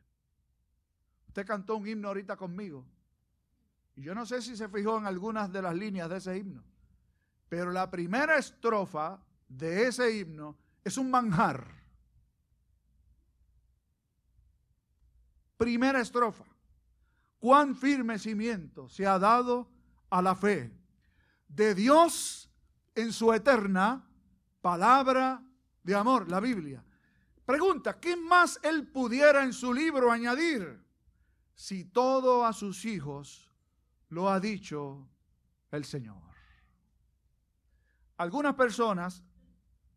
Usted 1.28 1.46
cantó 1.46 1.76
un 1.76 1.87
himno 1.87 2.08
ahorita 2.08 2.37
conmigo. 2.37 2.84
Yo 4.00 4.14
no 4.14 4.24
sé 4.24 4.40
si 4.40 4.56
se 4.56 4.68
fijó 4.68 4.98
en 4.98 5.06
algunas 5.06 5.52
de 5.52 5.60
las 5.60 5.74
líneas 5.74 6.08
de 6.08 6.18
ese 6.18 6.38
himno. 6.38 6.62
Pero 7.48 7.72
la 7.72 7.90
primera 7.90 8.36
estrofa 8.36 9.20
de 9.48 9.88
ese 9.88 10.16
himno 10.16 10.56
es 10.84 10.96
un 10.98 11.10
manjar. 11.10 11.66
Primera 15.56 16.00
estrofa. 16.00 16.44
Cuán 17.40 17.74
firme 17.74 18.18
cimiento 18.18 18.88
se 18.88 19.06
ha 19.06 19.18
dado 19.18 19.68
a 20.10 20.22
la 20.22 20.34
fe 20.34 20.72
de 21.48 21.74
Dios 21.74 22.50
en 22.94 23.12
su 23.12 23.32
eterna 23.32 24.08
palabra 24.60 25.42
de 25.82 25.94
amor, 25.94 26.30
la 26.30 26.40
Biblia. 26.40 26.84
Pregunta, 27.44 27.98
¿qué 27.98 28.16
más 28.16 28.60
él 28.62 28.86
pudiera 28.88 29.42
en 29.42 29.52
su 29.52 29.72
libro 29.72 30.12
añadir 30.12 30.84
si 31.54 31.84
todo 31.84 32.44
a 32.44 32.52
sus 32.52 32.84
hijos 32.84 33.47
lo 34.08 34.28
ha 34.28 34.40
dicho 34.40 35.08
el 35.70 35.84
Señor? 35.84 36.22
Algunas 38.16 38.54
personas 38.54 39.22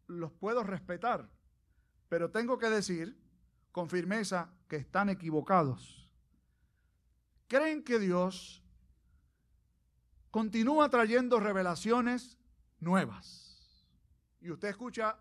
los 0.07 0.31
puedo 0.33 0.63
respetar, 0.63 1.29
pero 2.09 2.29
tengo 2.29 2.57
que 2.57 2.69
decir 2.69 3.17
con 3.71 3.89
firmeza 3.89 4.53
que 4.67 4.75
están 4.75 5.09
equivocados. 5.09 6.11
Creen 7.47 7.83
que 7.83 7.99
Dios 7.99 8.63
continúa 10.29 10.89
trayendo 10.89 11.39
revelaciones 11.39 12.37
nuevas 12.79 13.51
y 14.39 14.49
usted 14.49 14.69
escucha 14.69 15.17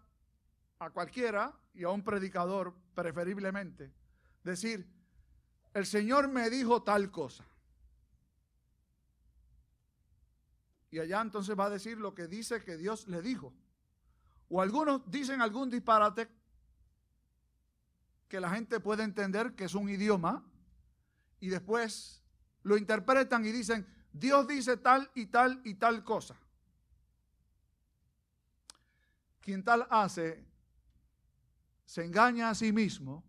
a 0.78 0.90
cualquiera 0.90 1.58
y 1.74 1.84
a 1.84 1.90
un 1.90 2.02
predicador 2.02 2.74
preferiblemente 2.94 3.92
decir, 4.42 4.88
el 5.74 5.86
Señor 5.86 6.28
me 6.28 6.50
dijo 6.50 6.82
tal 6.82 7.10
cosa. 7.10 7.44
Y 10.90 10.98
allá 10.98 11.20
entonces 11.20 11.58
va 11.58 11.66
a 11.66 11.70
decir 11.70 11.98
lo 11.98 12.14
que 12.14 12.26
dice 12.26 12.62
que 12.64 12.76
Dios 12.76 13.06
le 13.06 13.22
dijo. 13.22 13.54
O 14.48 14.60
algunos 14.60 15.08
dicen 15.10 15.40
algún 15.40 15.70
disparate 15.70 16.28
que 18.28 18.40
la 18.40 18.50
gente 18.50 18.80
puede 18.80 19.04
entender 19.04 19.54
que 19.54 19.64
es 19.64 19.74
un 19.74 19.88
idioma 19.88 20.44
y 21.40 21.48
después 21.48 22.22
lo 22.62 22.76
interpretan 22.76 23.44
y 23.44 23.52
dicen, 23.52 23.86
Dios 24.12 24.46
dice 24.46 24.76
tal 24.76 25.10
y 25.14 25.26
tal 25.26 25.60
y 25.64 25.74
tal 25.74 26.04
cosa. 26.04 26.36
Quien 29.40 29.64
tal 29.64 29.86
hace, 29.90 30.44
se 31.86 32.04
engaña 32.04 32.50
a 32.50 32.54
sí 32.54 32.72
mismo 32.72 33.24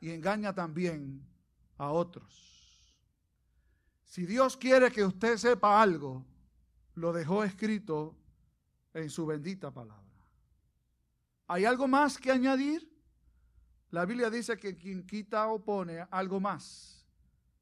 y 0.00 0.10
engaña 0.10 0.54
también 0.54 1.24
a 1.76 1.90
otros. 1.90 2.47
Si 4.08 4.24
Dios 4.24 4.56
quiere 4.56 4.90
que 4.90 5.04
usted 5.04 5.36
sepa 5.36 5.82
algo, 5.82 6.24
lo 6.94 7.12
dejó 7.12 7.44
escrito 7.44 8.16
en 8.94 9.10
su 9.10 9.26
bendita 9.26 9.70
palabra. 9.70 10.02
¿Hay 11.46 11.66
algo 11.66 11.86
más 11.86 12.16
que 12.16 12.32
añadir? 12.32 12.90
La 13.90 14.06
Biblia 14.06 14.30
dice 14.30 14.56
que 14.56 14.74
quien 14.74 15.06
quita 15.06 15.48
o 15.48 15.62
pone 15.62 16.06
algo 16.10 16.40
más, 16.40 17.06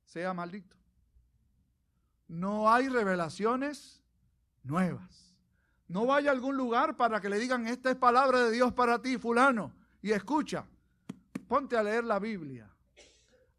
sea 0.05 0.33
maldito. 0.33 0.77
No 2.29 2.73
hay 2.73 2.89
revelaciones 2.89 4.05
nuevas. 4.63 5.35
No 5.89 6.07
vaya 6.07 6.31
a 6.31 6.33
algún 6.33 6.57
lugar 6.57 6.97
para 6.97 7.21
que 7.21 7.29
le 7.29 7.41
digan, 7.41 7.67
esta 7.67 7.91
es 7.91 7.97
palabra 7.97 8.45
de 8.45 8.53
Dios 8.53 8.73
para 8.73 9.03
ti, 9.03 9.19
fulano. 9.19 9.73
Y 10.01 10.13
escucha, 10.13 10.65
ponte 11.49 11.77
a 11.77 11.83
leer 11.83 12.05
la 12.05 12.21
Biblia. 12.21 12.73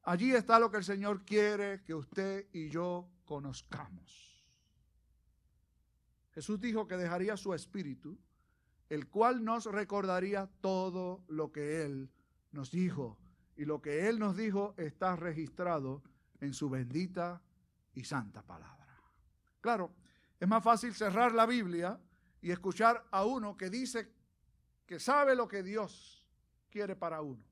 Allí 0.07 0.33
está 0.33 0.57
lo 0.57 0.71
que 0.71 0.77
el 0.77 0.85
Señor 0.85 1.25
quiere 1.25 1.83
que 1.83 1.93
usted 1.93 2.47
y 2.53 2.69
yo 2.69 3.09
conozcamos. 3.25 4.41
Jesús 6.31 6.61
dijo 6.61 6.87
que 6.87 6.95
dejaría 6.95 7.35
su 7.35 7.53
espíritu, 7.53 8.17
el 8.87 9.09
cual 9.09 9.43
nos 9.43 9.65
recordaría 9.65 10.49
todo 10.61 11.25
lo 11.27 11.51
que 11.51 11.83
Él 11.83 12.09
nos 12.53 12.71
dijo. 12.71 13.17
Y 13.57 13.65
lo 13.65 13.81
que 13.81 14.07
Él 14.07 14.17
nos 14.17 14.37
dijo 14.37 14.75
está 14.77 15.17
registrado 15.17 16.01
en 16.39 16.53
su 16.53 16.69
bendita 16.69 17.41
y 17.93 18.05
santa 18.05 18.41
palabra. 18.41 19.03
Claro, 19.59 19.93
es 20.39 20.47
más 20.47 20.63
fácil 20.63 20.95
cerrar 20.95 21.33
la 21.33 21.45
Biblia 21.45 21.99
y 22.41 22.51
escuchar 22.51 23.05
a 23.11 23.25
uno 23.25 23.57
que 23.57 23.69
dice 23.69 24.09
que 24.85 25.01
sabe 25.01 25.35
lo 25.35 25.49
que 25.49 25.63
Dios 25.63 26.25
quiere 26.69 26.95
para 26.95 27.19
uno. 27.19 27.46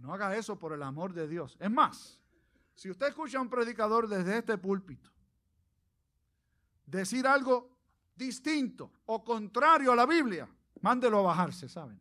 No 0.00 0.14
haga 0.14 0.34
eso 0.36 0.58
por 0.58 0.72
el 0.72 0.82
amor 0.82 1.12
de 1.12 1.28
Dios. 1.28 1.56
Es 1.60 1.70
más, 1.70 2.20
si 2.74 2.90
usted 2.90 3.08
escucha 3.08 3.38
a 3.38 3.42
un 3.42 3.50
predicador 3.50 4.08
desde 4.08 4.38
este 4.38 4.56
púlpito 4.56 5.10
decir 6.86 7.26
algo 7.26 7.70
distinto 8.16 8.90
o 9.06 9.22
contrario 9.22 9.92
a 9.92 9.96
la 9.96 10.06
Biblia, 10.06 10.48
mándelo 10.80 11.18
a 11.18 11.22
bajarse, 11.22 11.68
¿saben? 11.68 12.00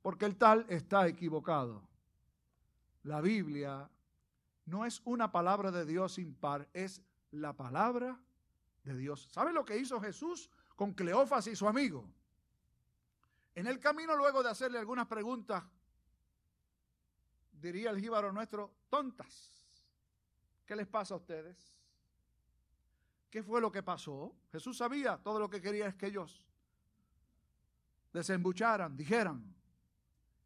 Porque 0.00 0.24
el 0.24 0.36
tal 0.36 0.64
está 0.68 1.06
equivocado. 1.06 1.82
La 3.02 3.20
Biblia 3.20 3.90
no 4.66 4.86
es 4.86 5.02
una 5.04 5.30
palabra 5.30 5.70
de 5.70 5.84
Dios 5.84 6.18
impar, 6.18 6.68
es 6.72 7.02
la 7.30 7.52
palabra 7.52 8.20
de 8.84 8.96
Dios. 8.96 9.28
¿Sabe 9.30 9.52
lo 9.52 9.64
que 9.64 9.76
hizo 9.76 10.00
Jesús 10.00 10.50
con 10.76 10.92
Cleófas 10.92 11.46
y 11.46 11.56
su 11.56 11.68
amigo? 11.68 12.08
En 13.54 13.66
el 13.66 13.78
camino, 13.78 14.16
luego 14.16 14.42
de 14.42 14.50
hacerle 14.50 14.78
algunas 14.78 15.06
preguntas, 15.06 15.62
diría 17.52 17.90
el 17.90 18.00
jíbaro 18.00 18.32
nuestro, 18.32 18.72
tontas. 18.88 19.50
¿Qué 20.64 20.74
les 20.74 20.86
pasa 20.86 21.14
a 21.14 21.18
ustedes? 21.18 21.76
¿Qué 23.30 23.42
fue 23.42 23.60
lo 23.60 23.70
que 23.70 23.82
pasó? 23.82 24.34
Jesús 24.50 24.76
sabía 24.76 25.16
todo 25.18 25.38
lo 25.38 25.48
que 25.48 25.60
quería 25.60 25.86
es 25.86 25.94
que 25.94 26.06
ellos 26.06 26.46
desembucharan, 28.12 28.96
dijeran. 28.96 29.54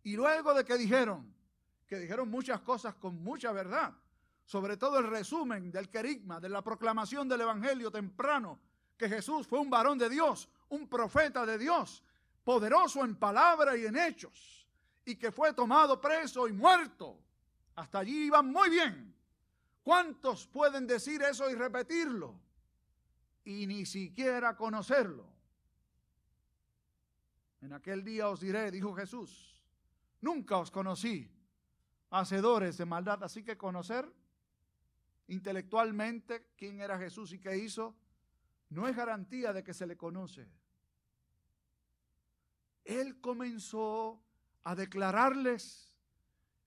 Y 0.05 0.14
luego 0.14 0.55
de 0.55 0.64
que 0.64 0.77
dijeron, 0.77 1.35
que 1.87 1.99
dijeron 1.99 2.31
muchas 2.31 2.61
cosas 2.61 2.95
con 2.95 3.23
mucha 3.23 3.53
verdad, 3.53 3.92
sobre 4.45 4.77
todo 4.77 4.99
el 4.99 5.09
resumen 5.09 5.73
del 5.73 5.90
querigma, 5.90 6.38
de 6.40 6.49
la 6.49 6.62
proclamación 6.62 7.29
del 7.29 7.40
Evangelio 7.40 7.90
temprano, 7.90 8.61
que 8.97 9.09
Jesús 9.09 9.47
fue 9.47 9.59
un 9.59 9.69
varón 9.69 9.99
de 9.99 10.09
Dios, 10.09 10.49
un 10.69 10.88
profeta 10.88 11.45
de 11.45 11.59
Dios, 11.59 12.03
poderoso 12.47 13.05
en 13.05 13.17
palabra 13.17 13.77
y 13.77 13.87
en 13.87 13.97
hechos, 13.97 14.65
y 15.05 15.17
que 15.17 15.33
fue 15.33 15.53
tomado 15.53 16.01
preso 16.01 16.47
y 16.47 16.53
muerto. 16.53 17.21
Hasta 17.75 17.99
allí 17.99 18.27
iban 18.27 18.53
muy 18.53 18.71
bien. 18.71 19.17
¿Cuántos 19.83 20.47
pueden 20.47 20.87
decir 20.87 21.21
eso 21.23 21.51
y 21.51 21.57
repetirlo? 21.57 22.39
Y 23.45 23.67
ni 23.67 23.85
siquiera 23.85 24.57
conocerlo. 24.57 25.27
En 27.63 27.73
aquel 27.73 28.05
día 28.05 28.29
os 28.29 28.39
diré, 28.39 28.71
dijo 28.71 28.95
Jesús, 28.95 29.61
nunca 30.21 30.59
os 30.59 30.71
conocí, 30.71 31.29
hacedores 32.11 32.77
de 32.77 32.87
maldad. 32.87 33.25
Así 33.25 33.43
que 33.43 33.59
conocer 33.59 34.09
intelectualmente 35.27 36.53
quién 36.57 36.81
era 36.81 36.97
Jesús 36.97 37.33
y 37.33 37.41
qué 37.41 37.59
hizo, 37.59 37.97
no 38.69 38.87
es 38.87 38.95
garantía 38.95 39.53
de 39.53 39.65
que 39.65 39.75
se 39.75 39.85
le 39.85 39.97
conoce. 39.97 40.49
Él 42.87 43.20
comenzó 43.20 44.22
a 44.64 44.75
declararles 44.75 45.92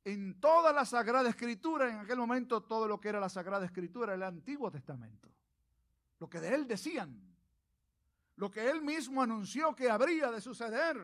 en 0.04 0.40
toda 0.40 0.72
la 0.72 0.86
Sagrada 0.86 1.30
Escritura, 1.30 1.90
en 1.90 2.00
aquel 2.00 2.18
momento 2.18 2.62
todo 2.64 2.88
lo 2.88 3.00
que 3.00 3.10
era 3.10 3.20
la 3.20 3.30
Sagrada 3.30 3.66
Escritura, 3.66 4.14
el 4.14 4.24
Antiguo 4.24 4.70
Testamento, 4.70 5.30
lo 6.20 6.30
que 6.30 6.40
de 6.40 6.54
él 6.54 6.68
decían, 6.68 7.20
lo 8.36 8.52
que 8.52 8.70
él 8.70 8.82
mismo 8.82 9.22
anunció 9.22 9.76
que 9.76 9.90
habría 9.90 10.32
de 10.32 10.42
suceder. 10.42 10.98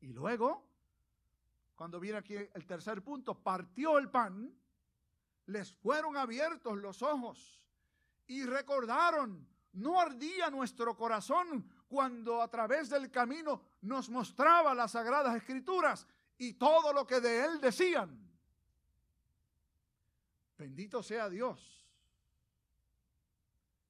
Y 0.00 0.12
luego, 0.12 0.68
cuando 1.74 1.98
viene 1.98 2.18
aquí 2.18 2.34
el 2.34 2.66
tercer 2.66 3.02
punto, 3.02 3.34
partió 3.34 3.98
el 3.98 4.10
pan 4.10 4.52
les 5.46 5.72
fueron 5.72 6.16
abiertos 6.16 6.76
los 6.78 7.02
ojos 7.02 7.64
y 8.26 8.44
recordaron, 8.44 9.48
no 9.72 10.00
ardía 10.00 10.50
nuestro 10.50 10.96
corazón 10.96 11.70
cuando 11.88 12.42
a 12.42 12.48
través 12.48 12.90
del 12.90 13.10
camino 13.10 13.62
nos 13.82 14.08
mostraba 14.08 14.74
las 14.74 14.92
sagradas 14.92 15.36
escrituras 15.36 16.06
y 16.38 16.54
todo 16.54 16.92
lo 16.92 17.06
que 17.06 17.20
de 17.20 17.44
él 17.44 17.60
decían. 17.60 18.26
Bendito 20.58 21.02
sea 21.02 21.28
Dios. 21.28 21.86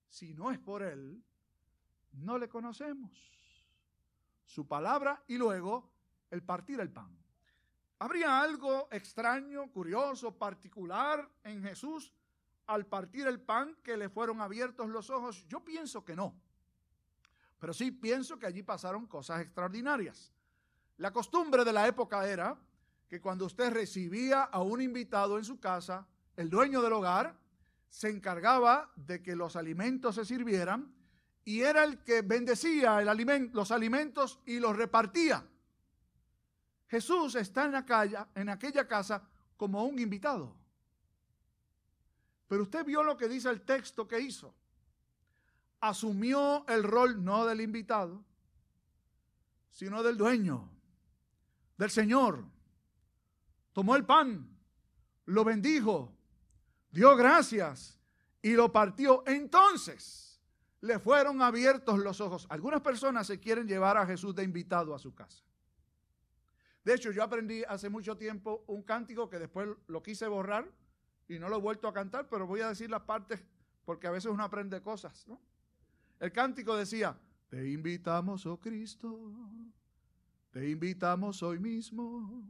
Si 0.09 0.35
no 0.35 0.51
es 0.51 0.59
por 0.59 0.83
él, 0.83 1.23
no 2.13 2.39
le 2.39 2.49
conocemos. 2.49 3.11
Su 4.45 4.67
palabra 4.67 5.23
y 5.27 5.37
luego 5.37 5.91
el 6.31 6.43
partir 6.43 6.81
el 6.81 6.91
pan. 6.91 7.17
¿Habría 7.99 8.41
algo 8.41 8.89
extraño, 8.91 9.71
curioso, 9.71 10.37
particular 10.37 11.31
en 11.45 11.63
Jesús 11.63 12.13
al 12.67 12.87
partir 12.87 13.27
el 13.27 13.41
pan 13.41 13.77
que 13.83 13.97
le 13.97 14.09
fueron 14.09 14.41
abiertos 14.41 14.89
los 14.89 15.09
ojos? 15.09 15.47
Yo 15.49 15.65
pienso 15.65 16.05
que 16.05 16.15
no. 16.15 16.35
Pero 17.59 17.73
sí 17.73 17.91
pienso 17.91 18.39
que 18.39 18.47
allí 18.47 18.63
pasaron 18.63 19.07
cosas 19.07 19.41
extraordinarias. 19.41 20.33
La 20.99 21.13
costumbre 21.13 21.65
de 21.65 21.73
la 21.73 21.87
época 21.87 22.27
era 22.29 22.59
que 23.09 23.21
cuando 23.21 23.47
usted 23.47 23.73
recibía 23.73 24.43
a 24.43 24.63
un 24.63 24.81
invitado 24.81 25.39
en 25.39 25.45
su 25.45 25.61
casa, 25.61 26.07
el 26.37 26.51
dueño 26.51 26.83
del 26.83 26.93
hogar 26.93 27.39
se 27.89 28.09
encargaba 28.11 28.91
de 28.97 29.23
que 29.23 29.37
los 29.37 29.57
alimentos 29.57 30.17
se 30.17 30.25
sirvieran 30.25 30.93
y 31.45 31.61
era 31.61 31.85
el 31.85 32.03
que 32.03 32.23
bendecía 32.23 33.01
los 33.01 33.71
alimentos 33.71 34.41
y 34.45 34.59
los 34.59 34.77
repartía. 34.77 35.47
Jesús 36.89 37.35
está 37.37 37.65
en, 37.65 37.73
la 37.73 38.29
en 38.35 38.49
aquella 38.49 38.87
casa 38.87 39.23
como 39.57 39.85
un 39.85 39.99
invitado. 39.99 40.57
Pero 42.49 42.63
usted 42.63 42.85
vio 42.85 43.03
lo 43.03 43.17
que 43.17 43.29
dice 43.29 43.49
el 43.49 43.63
texto 43.63 44.07
que 44.07 44.21
hizo. 44.21 44.55
Asumió 45.81 46.67
el 46.69 46.83
rol 46.83 47.25
no 47.25 47.47
del 47.47 47.61
invitado, 47.61 48.25
sino 49.71 50.03
del 50.03 50.17
dueño, 50.17 50.71
del 51.77 51.91
Señor. 51.91 52.45
Tomó 53.73 53.95
el 53.95 54.07
pan, 54.07 54.57
lo 55.27 55.45
bendijo, 55.45 56.13
dio 56.91 57.15
gracias 57.17 58.01
y 58.41 58.53
lo 58.53 58.73
partió. 58.73 59.23
Entonces 59.27 60.41
le 60.81 60.99
fueron 60.99 61.43
abiertos 61.43 61.99
los 61.99 62.21
ojos. 62.21 62.47
Algunas 62.49 62.81
personas 62.81 63.27
se 63.27 63.39
quieren 63.39 63.67
llevar 63.67 63.97
a 63.97 64.07
Jesús 64.07 64.35
de 64.35 64.45
invitado 64.45 64.95
a 64.95 64.99
su 64.99 65.15
casa. 65.15 65.43
De 66.85 66.95
hecho, 66.95 67.11
yo 67.11 67.23
aprendí 67.23 67.65
hace 67.65 67.89
mucho 67.89 68.17
tiempo 68.17 68.63
un 68.69 68.83
cántico 68.83 69.29
que 69.29 69.41
después 69.41 69.69
lo 69.89 70.03
quise 70.03 70.29
borrar 70.29 70.71
y 71.27 71.39
no 71.39 71.49
lo 71.49 71.57
he 71.57 71.61
vuelto 71.61 71.89
a 71.89 71.93
cantar, 71.93 72.29
pero 72.29 72.47
voy 72.47 72.61
a 72.61 72.69
decir 72.69 72.89
las 72.89 73.03
partes 73.03 73.45
porque 73.85 74.07
a 74.07 74.13
veces 74.13 74.31
uno 74.31 74.45
aprende 74.45 74.81
cosas. 74.81 75.27
El 76.19 76.33
cántico 76.33 76.77
decía, 76.77 77.19
te 77.49 77.69
invitamos, 77.71 78.47
oh 78.47 78.59
Cristo, 78.59 79.33
te 80.51 80.71
invitamos 80.71 81.43
hoy 81.43 81.59
mismo, 81.59 82.49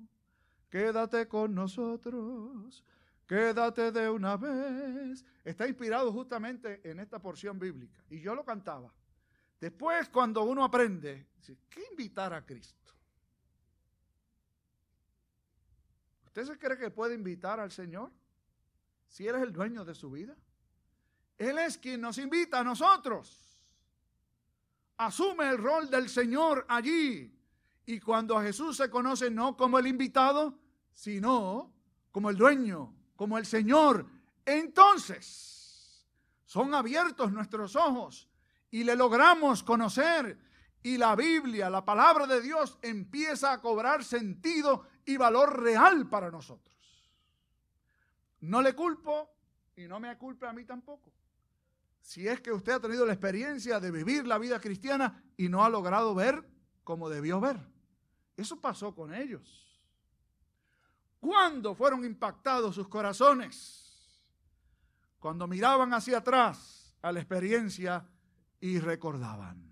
quédate 0.70 1.26
con 1.26 1.54
nosotros, 1.54 2.84
quédate 3.26 3.90
de 3.90 4.08
una 4.08 4.36
vez. 4.36 5.24
Está 5.44 5.66
inspirado 5.66 6.12
justamente 6.12 6.80
en 6.88 7.00
esta 7.00 7.20
porción 7.20 7.58
bíblica. 7.58 8.04
Y 8.08 8.20
yo 8.20 8.34
lo 8.34 8.44
cantaba. 8.44 8.92
Después, 9.60 10.08
cuando 10.08 10.42
uno 10.44 10.64
aprende, 10.64 11.26
¿qué 11.68 11.84
invitar 11.90 12.32
a 12.32 12.44
Cristo? 12.44 12.92
¿Usted 16.26 16.44
se 16.44 16.58
cree 16.58 16.76
que 16.76 16.90
puede 16.90 17.14
invitar 17.14 17.58
al 17.58 17.72
Señor? 17.72 18.12
Si 19.08 19.26
Él 19.26 19.36
es 19.36 19.42
el 19.42 19.52
dueño 19.52 19.84
de 19.84 19.94
su 19.94 20.10
vida. 20.10 20.36
Él 21.38 21.58
es 21.58 21.78
quien 21.78 22.00
nos 22.00 22.18
invita 22.18 22.60
a 22.60 22.64
nosotros. 22.64 23.45
Asume 24.98 25.48
el 25.48 25.58
rol 25.58 25.90
del 25.90 26.08
Señor 26.08 26.64
allí. 26.68 27.32
Y 27.86 28.00
cuando 28.00 28.36
a 28.36 28.42
Jesús 28.42 28.76
se 28.76 28.90
conoce 28.90 29.30
no 29.30 29.56
como 29.56 29.78
el 29.78 29.86
invitado, 29.86 30.58
sino 30.92 31.72
como 32.10 32.30
el 32.30 32.36
dueño, 32.36 32.94
como 33.14 33.38
el 33.38 33.46
Señor, 33.46 34.06
entonces 34.44 36.06
son 36.44 36.74
abiertos 36.74 37.30
nuestros 37.32 37.76
ojos 37.76 38.28
y 38.70 38.84
le 38.84 38.96
logramos 38.96 39.62
conocer 39.62 40.38
y 40.82 40.98
la 40.98 41.16
Biblia, 41.16 41.68
la 41.68 41.84
palabra 41.84 42.26
de 42.26 42.40
Dios, 42.40 42.78
empieza 42.80 43.52
a 43.52 43.60
cobrar 43.60 44.04
sentido 44.04 44.86
y 45.04 45.16
valor 45.16 45.60
real 45.60 46.08
para 46.08 46.30
nosotros. 46.30 46.76
No 48.40 48.62
le 48.62 48.74
culpo 48.74 49.28
y 49.74 49.88
no 49.88 49.98
me 49.98 50.16
culpe 50.16 50.46
a 50.46 50.52
mí 50.52 50.64
tampoco. 50.64 51.12
Si 52.06 52.28
es 52.28 52.40
que 52.40 52.52
usted 52.52 52.70
ha 52.70 52.78
tenido 52.78 53.04
la 53.04 53.14
experiencia 53.14 53.80
de 53.80 53.90
vivir 53.90 54.28
la 54.28 54.38
vida 54.38 54.60
cristiana 54.60 55.24
y 55.36 55.48
no 55.48 55.64
ha 55.64 55.68
logrado 55.68 56.14
ver 56.14 56.48
como 56.84 57.08
debió 57.08 57.40
ver. 57.40 57.58
Eso 58.36 58.60
pasó 58.60 58.94
con 58.94 59.12
ellos. 59.12 59.76
¿Cuándo 61.18 61.74
fueron 61.74 62.04
impactados 62.04 62.76
sus 62.76 62.86
corazones? 62.86 64.22
Cuando 65.18 65.48
miraban 65.48 65.92
hacia 65.94 66.18
atrás 66.18 66.94
a 67.02 67.10
la 67.10 67.18
experiencia 67.18 68.06
y 68.60 68.78
recordaban. 68.78 69.68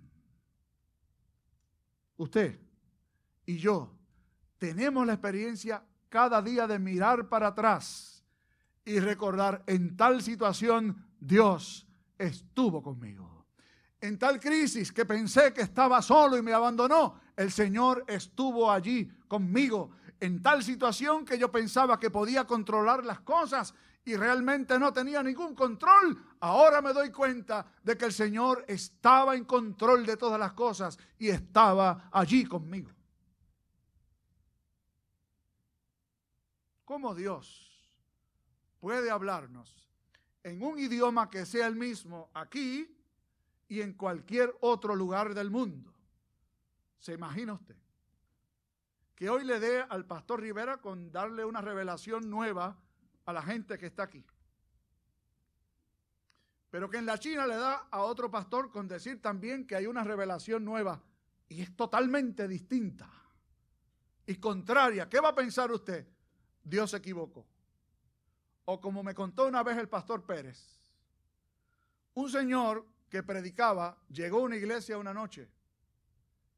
Usted 2.17 2.59
y 3.47 3.59
yo 3.59 3.97
tenemos 4.59 5.07
la 5.07 5.13
experiencia 5.13 5.85
cada 6.09 6.43
día 6.43 6.67
de 6.67 6.81
mirar 6.81 7.29
para 7.29 7.47
atrás 7.47 8.25
y 8.85 8.99
recordar 8.99 9.63
en 9.69 9.97
tal 9.97 10.21
situación 10.21 11.07
Dios 11.21 11.84
estuvo 12.19 12.83
conmigo. 12.83 13.47
En 14.01 14.19
tal 14.19 14.39
crisis 14.39 14.93
que 14.93 15.07
pensé 15.07 15.53
que 15.53 15.63
estaba 15.63 16.03
solo 16.03 16.37
y 16.37 16.43
me 16.43 16.53
abandonó, 16.53 17.21
el 17.37 17.51
Señor 17.51 18.05
estuvo 18.07 18.71
allí 18.71 19.11
conmigo. 19.27 19.93
En 20.21 20.43
tal 20.43 20.63
situación 20.63 21.25
que 21.25 21.39
yo 21.39 21.51
pensaba 21.51 21.99
que 21.99 22.11
podía 22.11 22.47
controlar 22.47 23.05
las 23.05 23.21
cosas 23.21 23.75
y 24.05 24.17
realmente 24.17 24.79
no 24.79 24.93
tenía 24.93 25.23
ningún 25.23 25.55
control, 25.55 26.23
ahora 26.41 26.83
me 26.83 26.93
doy 26.93 27.11
cuenta 27.11 27.67
de 27.83 27.97
que 27.97 28.05
el 28.05 28.13
Señor 28.13 28.65
estaba 28.69 29.35
en 29.35 29.45
control 29.45 30.05
de 30.05 30.17
todas 30.17 30.39
las 30.39 30.53
cosas 30.53 30.99
y 31.19 31.29
estaba 31.29 32.11
allí 32.13 32.45
conmigo. 32.45 32.91
¿Cómo 36.85 37.15
Dios 37.15 37.89
puede 38.79 39.11
hablarnos 39.11 39.84
en 40.45 40.63
un 40.63 40.79
idioma 40.79 41.29
que 41.31 41.45
sea 41.47 41.67
el 41.67 41.75
mismo 41.75 42.31
aquí 42.35 42.89
y 43.67 43.81
en 43.81 43.95
cualquier 43.95 44.55
otro 44.61 44.95
lugar 44.95 45.35
del 45.35 45.51
mundo? 45.51 45.93
¿Se 47.01 47.15
imagina 47.15 47.55
usted? 47.55 47.77
Que 49.17 49.29
hoy 49.29 49.45
le 49.45 49.59
dé 49.59 49.81
al 49.89 50.07
pastor 50.07 50.41
Rivera 50.41 50.81
con 50.81 51.11
darle 51.11 51.45
una 51.45 51.61
revelación 51.61 52.29
nueva 52.31 52.79
a 53.25 53.33
la 53.33 53.43
gente 53.43 53.79
que 53.79 53.87
está 53.87 54.05
aquí. 54.05 54.25
Pero 56.71 56.91
que 56.91 56.99
en 56.99 57.07
la 57.07 57.19
China 57.19 57.47
le 57.47 57.57
da 57.57 57.89
a 57.91 58.03
otro 58.03 58.31
pastor 58.31 58.71
con 58.71 58.87
decir 58.87 59.23
también 59.23 59.67
que 59.67 59.77
hay 59.77 59.87
una 59.87 60.05
revelación 60.05 60.65
nueva 60.65 61.03
y 61.49 61.63
es 61.63 61.75
totalmente 61.75 62.49
distinta 62.49 63.09
y 64.27 64.37
contraria. 64.37 65.09
¿Qué 65.09 65.21
va 65.21 65.31
a 65.31 65.35
pensar 65.35 65.71
usted? 65.71 66.07
Dios 66.63 66.91
se 66.91 66.97
equivocó. 66.97 67.47
O 68.67 68.81
como 68.81 69.03
me 69.03 69.15
contó 69.15 69.47
una 69.47 69.63
vez 69.63 69.77
el 69.79 69.89
pastor 69.89 70.25
Pérez, 70.25 70.81
un 72.15 72.31
señor 72.31 72.87
que 73.11 73.23
predicaba 73.23 73.97
llegó 74.09 74.39
a 74.39 74.43
una 74.43 74.57
iglesia 74.57 74.99
una 74.99 75.13
noche 75.13 75.49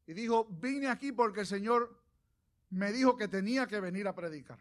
y 0.07 0.13
dijo, 0.13 0.45
vine 0.45 0.87
aquí 0.87 1.11
porque 1.11 1.41
el 1.41 1.45
Señor 1.45 2.01
me 2.69 2.91
dijo 2.93 3.17
que 3.17 3.27
tenía 3.27 3.67
que 3.67 3.79
venir 3.79 4.07
a 4.07 4.15
predicar. 4.15 4.59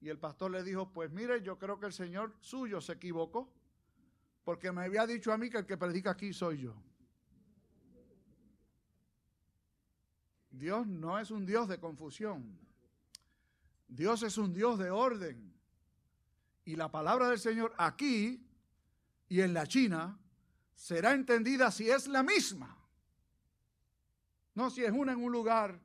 Y 0.00 0.08
el 0.08 0.18
pastor 0.18 0.52
le 0.52 0.62
dijo, 0.62 0.92
pues 0.92 1.10
mire, 1.10 1.42
yo 1.42 1.58
creo 1.58 1.78
que 1.78 1.86
el 1.86 1.92
Señor 1.92 2.34
suyo 2.40 2.80
se 2.80 2.92
equivocó, 2.92 3.52
porque 4.44 4.70
me 4.72 4.84
había 4.84 5.06
dicho 5.06 5.32
a 5.32 5.38
mí 5.38 5.50
que 5.50 5.58
el 5.58 5.66
que 5.66 5.76
predica 5.76 6.12
aquí 6.12 6.32
soy 6.32 6.58
yo. 6.58 6.74
Dios 10.50 10.86
no 10.86 11.18
es 11.18 11.30
un 11.30 11.46
Dios 11.46 11.68
de 11.68 11.78
confusión. 11.78 12.58
Dios 13.94 14.22
es 14.22 14.38
un 14.38 14.52
Dios 14.52 14.78
de 14.78 14.90
orden. 14.90 15.52
Y 16.64 16.76
la 16.76 16.90
palabra 16.90 17.28
del 17.28 17.38
Señor 17.38 17.74
aquí 17.76 18.46
y 19.28 19.40
en 19.40 19.52
la 19.52 19.66
China 19.66 20.18
será 20.74 21.12
entendida 21.12 21.70
si 21.70 21.90
es 21.90 22.06
la 22.06 22.22
misma. 22.22 22.76
No 24.54 24.70
si 24.70 24.84
es 24.84 24.92
una 24.92 25.12
en 25.12 25.22
un 25.22 25.32
lugar 25.32 25.80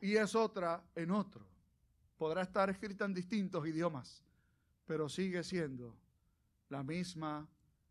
y 0.00 0.16
es 0.16 0.34
otra 0.34 0.84
en 0.94 1.10
otro 1.10 1.56
podrá 2.16 2.42
estar 2.42 2.70
escrita 2.70 3.04
en 3.04 3.14
distintos 3.14 3.66
idiomas, 3.66 4.22
pero 4.86 5.08
sigue 5.08 5.42
siendo 5.42 5.96
la 6.68 6.82
misma 6.82 7.46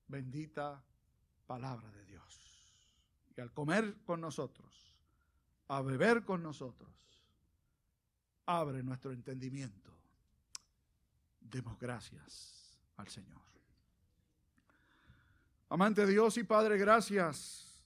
bendita 0.07 0.83
palabra 1.45 1.89
de 1.91 2.05
Dios. 2.05 2.73
Y 3.37 3.41
al 3.41 3.51
comer 3.53 3.97
con 4.05 4.21
nosotros, 4.21 4.93
a 5.67 5.81
beber 5.81 6.23
con 6.23 6.41
nosotros, 6.41 6.89
abre 8.45 8.83
nuestro 8.83 9.11
entendimiento. 9.11 9.91
Demos 11.39 11.79
gracias 11.79 12.79
al 12.97 13.07
Señor. 13.07 13.41
Amante 15.69 16.05
Dios 16.05 16.37
y 16.37 16.43
Padre, 16.43 16.77
gracias 16.77 17.83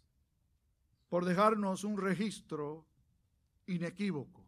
por 1.08 1.26
dejarnos 1.26 1.84
un 1.84 1.98
registro 1.98 2.86
inequívoco 3.68 4.46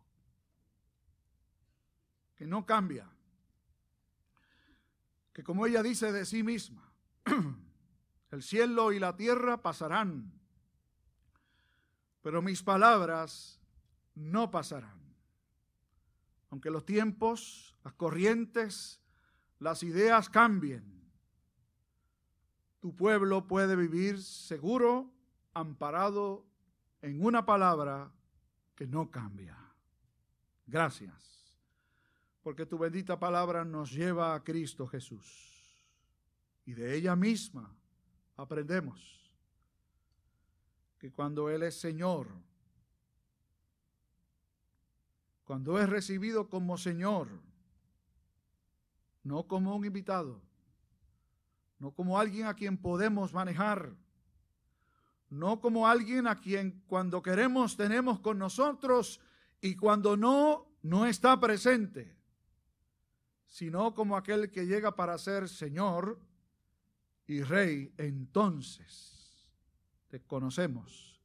que 2.36 2.46
no 2.46 2.66
cambia, 2.66 3.08
que 5.34 5.44
como 5.44 5.66
ella 5.66 5.82
dice 5.82 6.12
de 6.12 6.26
sí 6.26 6.44
misma, 6.44 6.92
el 8.32 8.44
cielo 8.44 8.92
y 8.92 9.00
la 9.00 9.16
tierra 9.16 9.62
pasarán, 9.62 10.32
pero 12.22 12.42
mis 12.42 12.62
palabras 12.64 13.60
no 14.16 14.52
pasarán. 14.52 15.01
Aunque 16.52 16.70
los 16.70 16.86
tiempos, 16.86 17.76
las 17.84 17.94
corrientes, 17.94 19.02
las 19.60 19.82
ideas 19.82 20.30
cambien, 20.30 21.02
tu 22.80 22.96
pueblo 22.96 23.48
puede 23.48 23.76
vivir 23.76 24.22
seguro, 24.22 25.12
amparado 25.54 26.46
en 27.02 27.26
una 27.26 27.46
palabra 27.46 28.12
que 28.76 28.86
no 28.86 29.10
cambia. 29.10 29.58
Gracias 30.68 31.32
porque 32.44 32.66
tu 32.66 32.78
bendita 32.78 33.20
palabra 33.20 33.64
nos 33.64 33.92
lleva 33.92 34.34
a 34.34 34.44
Cristo 34.44 34.88
Jesús. 34.88 35.86
Y 36.66 36.74
de 36.74 36.96
ella 36.96 37.16
misma 37.16 37.76
aprendemos 38.36 39.32
que 40.98 41.12
cuando 41.12 41.50
Él 41.50 41.64
es 41.64 41.80
Señor, 41.80 42.28
cuando 45.52 45.78
es 45.82 45.90
recibido 45.90 46.48
como 46.48 46.78
Señor, 46.78 47.28
no 49.22 49.50
como 49.50 49.76
un 49.76 49.84
invitado, 49.84 50.42
no 51.78 51.92
como 51.92 52.18
alguien 52.18 52.46
a 52.46 52.54
quien 52.54 52.78
podemos 52.78 53.34
manejar, 53.34 53.94
no 55.30 55.60
como 55.60 55.90
alguien 55.90 56.26
a 56.26 56.40
quien 56.40 56.82
cuando 56.88 57.22
queremos 57.22 57.76
tenemos 57.76 58.22
con 58.22 58.40
nosotros 58.40 59.20
y 59.60 59.76
cuando 59.76 60.16
no, 60.16 60.72
no 60.84 61.06
está 61.06 61.38
presente 61.38 62.16
sino 63.46 63.94
como 63.94 64.16
aquel 64.16 64.52
que 64.52 64.66
llega 64.66 64.96
para 64.96 65.18
ser 65.18 65.50
Señor 65.50 66.18
y 67.28 67.44
Rey, 67.44 67.94
entonces 67.98 69.52
te 70.08 70.22
conocemos 70.22 71.22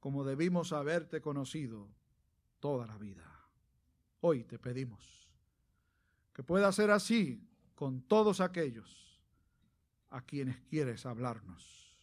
como 0.00 0.24
debimos 0.24 0.72
haberte 0.72 1.20
conocido 1.20 1.97
toda 2.60 2.86
la 2.86 2.96
vida. 2.98 3.24
Hoy 4.20 4.44
te 4.44 4.58
pedimos 4.58 5.28
que 6.32 6.42
pueda 6.42 6.70
ser 6.72 6.90
así 6.90 7.48
con 7.74 8.02
todos 8.02 8.40
aquellos 8.40 9.20
a 10.10 10.22
quienes 10.22 10.60
quieres 10.62 11.04
hablarnos, 11.06 11.96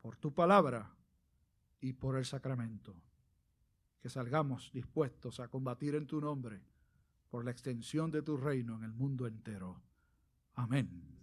por 0.00 0.16
tu 0.16 0.34
palabra 0.34 0.90
y 1.80 1.92
por 1.92 2.16
el 2.16 2.24
sacramento, 2.24 2.94
que 4.00 4.08
salgamos 4.08 4.72
dispuestos 4.72 5.40
a 5.40 5.48
combatir 5.48 5.94
en 5.94 6.06
tu 6.06 6.20
nombre 6.20 6.62
por 7.28 7.44
la 7.44 7.50
extensión 7.50 8.10
de 8.10 8.22
tu 8.22 8.36
reino 8.36 8.76
en 8.76 8.84
el 8.84 8.92
mundo 8.92 9.26
entero. 9.26 9.80
Amén. 10.54 11.19